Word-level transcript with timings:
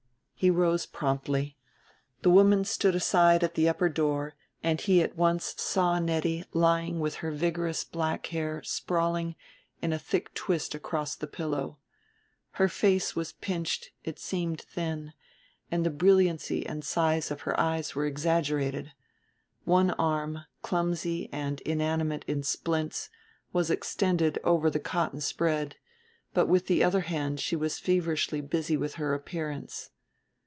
He 0.43 0.49
rose 0.49 0.87
promptly. 0.87 1.55
The 2.23 2.31
woman 2.31 2.65
stood 2.65 2.95
aside 2.95 3.43
at 3.43 3.53
the 3.53 3.69
upper 3.69 3.89
door 3.89 4.33
and 4.63 4.81
he 4.81 5.03
at 5.03 5.15
once 5.15 5.53
saw 5.57 5.99
Nettie 5.99 6.45
lying 6.51 6.99
with 6.99 7.17
her 7.21 7.29
vigorous 7.29 7.83
black 7.83 8.25
hair 8.33 8.63
sprawling 8.63 9.35
in 9.83 9.93
a 9.93 9.99
thick 9.99 10.33
twist 10.33 10.73
across 10.73 11.15
the 11.15 11.27
pillow. 11.27 11.77
Her 12.53 12.67
face 12.67 13.15
was 13.15 13.33
pinched, 13.33 13.91
it 14.03 14.17
seemed 14.17 14.61
thin, 14.61 15.13
and 15.69 15.85
the 15.85 15.91
brilliancy 15.91 16.65
and 16.65 16.83
size 16.83 17.29
of 17.29 17.41
her 17.41 17.59
eyes 17.59 17.93
were 17.93 18.07
exaggerated. 18.07 18.93
One 19.65 19.91
arm, 19.91 20.45
clumsy 20.63 21.29
and 21.31 21.61
inanimate 21.61 22.25
in 22.27 22.41
splints, 22.41 23.11
was 23.53 23.69
extended 23.69 24.39
over 24.43 24.71
the 24.71 24.79
cotton 24.79 25.21
spread; 25.21 25.75
but 26.33 26.47
with 26.47 26.65
the 26.65 26.83
other 26.83 27.01
hand 27.01 27.39
she 27.39 27.55
was 27.55 27.77
feverishly 27.77 28.41
busy 28.41 28.75
with 28.75 28.95
her 28.95 29.13
appearance. 29.13 29.89